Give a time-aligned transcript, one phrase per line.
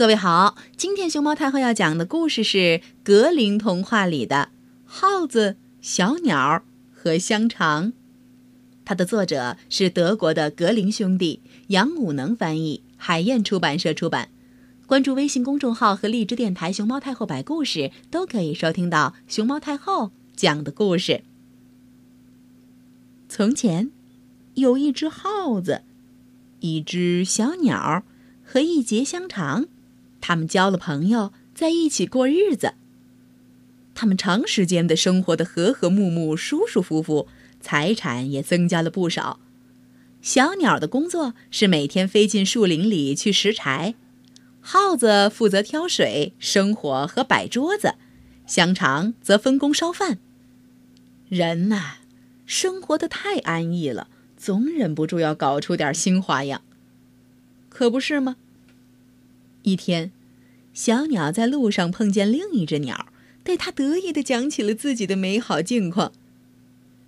[0.00, 2.56] 各位好，今天熊猫太后要讲的故事是
[3.04, 4.48] 《格林童话》里的
[4.86, 7.92] 耗子、小鸟和香肠。
[8.82, 14.30] 它的作者是德国的格林兄弟，杨武能翻译，海燕出版社出版。
[14.86, 21.24] 关注微信公众号和荔枝电台“熊猫太后”摆故事，都可以收听到熊猫太后讲的故事。
[23.28, 23.90] 从前，
[24.54, 25.82] 有一只耗子，
[26.60, 28.02] 一只小鸟
[28.42, 29.66] 和一节香肠。
[30.20, 32.74] 他们交了朋友，在一起过日子。
[33.94, 37.28] 他们长时间的生活的和和睦睦、舒舒服服，
[37.60, 39.40] 财产也增加了不少。
[40.22, 43.94] 小鸟的工作是每天飞进树林里去拾柴，
[44.60, 47.94] 耗子负责挑水、生火和摆桌子，
[48.46, 50.18] 香肠则分工烧饭。
[51.28, 51.96] 人呐，
[52.44, 56.62] 生活的太安逸了，总忍不住要搞出点新花样，
[57.68, 58.36] 可不是吗？
[59.62, 60.10] 一天，
[60.80, 63.12] 小鸟在路上碰见另一只鸟，
[63.44, 66.10] 对它得意地讲起了自己的美好境况。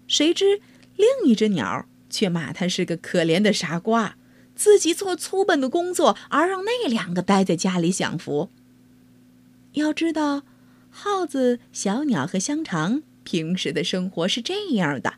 [0.06, 0.60] 谁知
[0.94, 4.19] 另一只鸟却骂它是个可怜的傻瓜，
[4.55, 8.50] 自己做粗笨的工作，而让那两个待在家里享福。
[9.72, 10.42] 要知道，
[10.91, 15.14] 耗子、小鸟和香肠平时的生活是这样的：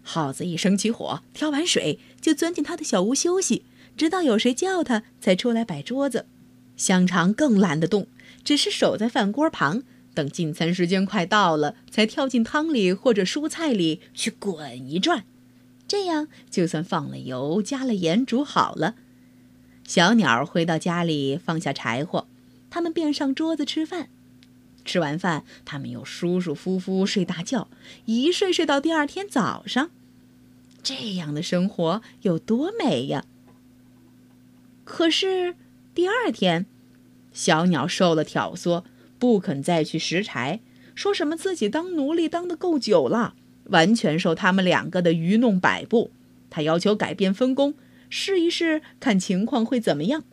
[0.00, 3.66] 耗子一生起火，挑完水就钻进他的小屋休息。
[3.94, 6.24] 直到有谁叫他，才出来摆桌子。
[6.76, 8.06] 香肠更懒得动，
[8.42, 9.82] 只是守在饭锅旁，
[10.14, 15.24] 等进餐时间快到了，才跳进汤里或者蔬菜里去滚一转。
[15.86, 18.94] 这样就算放了油、加了盐，煮好了。
[19.84, 22.26] 小鸟回到家里，放下柴火，
[22.70, 24.08] 他们便上桌子吃饭。
[24.84, 27.68] 吃完饭，他们又舒舒服服睡大觉，
[28.06, 29.90] 一睡睡到第二天早上。
[30.82, 33.24] 这样的生活有多美呀！
[34.84, 35.54] 可是，
[35.94, 36.64] 第二天，
[37.34, 38.82] 小鸟受了挑唆，
[39.18, 40.60] 不肯再去拾柴，
[40.94, 43.34] 说什么自己当奴隶当的够久了，
[43.64, 46.10] 完全受他们两个的愚弄摆布。
[46.48, 47.74] 他要求改变分工，
[48.08, 50.24] 试一试看情况会怎么样。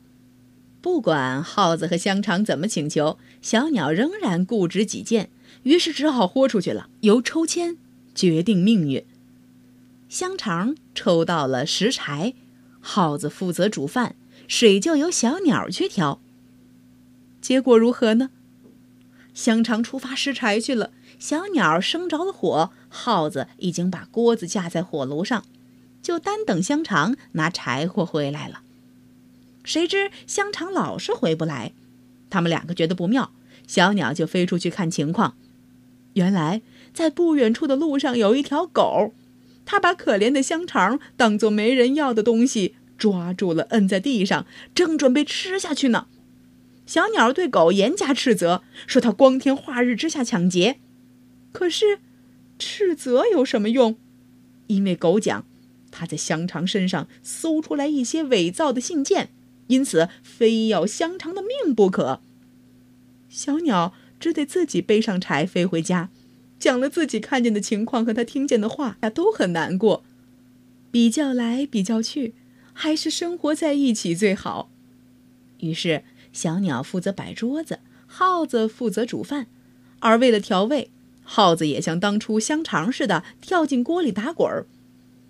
[0.81, 5.29] 不管耗子和香肠怎么请求，小鸟仍然固执己见，
[5.63, 7.75] 于是只好豁出去了，由抽签
[8.16, 9.03] 决定命运。
[10.07, 12.34] 香肠抽到了拾柴，
[12.79, 14.16] 耗子负责煮饭。
[14.49, 16.19] 水就由小鸟去挑。
[17.39, 18.31] 结果如何呢？
[19.33, 25.45] 香肠出发拾柴去了，小鸟生着了火，耗子已经把锅子架在火炉上，
[26.01, 28.63] 就单等香肠拿柴火回来了。
[29.63, 31.73] 谁知香肠老是回不来，
[32.31, 33.31] 他们两个觉得不妙，
[33.67, 35.35] 小鸟就飞出去看情况。
[36.13, 39.13] 原来在不远处的路上有一条狗，
[39.63, 42.75] 它把可怜的香肠当做没人要的东西。
[42.99, 44.45] 抓住了，摁在地上，
[44.75, 46.05] 正准备吃下去呢。
[46.85, 50.79] 小鸟对狗严加斥责，说它光天化日之下抢劫。
[51.51, 51.99] 可是，
[52.59, 53.97] 斥责有什么用？
[54.67, 55.45] 因为狗讲，
[55.89, 59.29] 他在香肠身上搜出来一些伪造的信件，
[59.67, 62.21] 因此非要香肠的命不可。
[63.29, 66.09] 小鸟只得自己背上柴飞回家，
[66.59, 70.03] 讲了自己看见的情况和他听见的话，都很难过。
[70.91, 72.33] 比较来比较去。
[72.81, 74.69] 还是生活在一起最好。
[75.59, 79.47] 于是，小鸟负责摆桌子，耗子负责煮饭。
[80.00, 80.90] 而为了调味，
[81.22, 84.66] 耗子也像当初香肠似的跳进锅里打滚儿。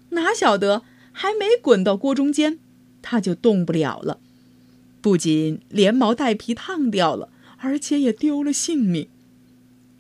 [0.09, 2.59] 哪晓得，还没滚到锅中间，
[3.01, 4.19] 它就动不了了。
[5.01, 9.07] 不仅连毛带皮烫掉了，而且也丢了性命。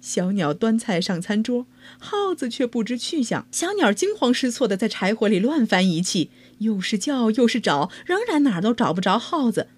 [0.01, 1.65] 小鸟端菜上餐桌，
[1.99, 3.47] 耗子却不知去向。
[3.51, 6.31] 小鸟惊慌失措地在柴火里乱翻一气。
[6.59, 9.69] 又是叫又是找，仍然哪儿都找不着耗子。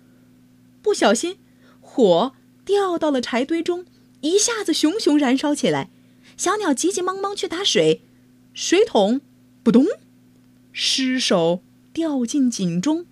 [0.82, 1.38] 不小心，
[1.80, 2.34] 火
[2.66, 3.86] 掉到了柴堆中，
[4.22, 5.92] 一下子熊熊燃烧起来。
[6.38, 8.02] 小鸟急急忙忙去打水，
[8.56, 9.22] 水桶
[9.62, 9.86] 扑通，
[10.72, 11.62] 失手
[11.94, 13.06] 掉进井中，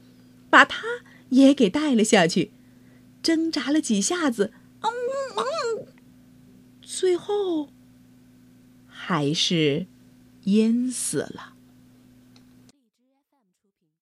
[0.49, 0.83] 把它
[1.29, 2.51] 也给带了下去。
[3.21, 4.51] 挣扎了几下子，
[4.81, 4.89] 嗯
[5.35, 5.85] 嗯，
[7.29, 7.69] 后
[8.87, 9.85] 还是
[10.45, 11.53] 淹死了。